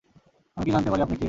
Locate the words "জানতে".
0.71-0.89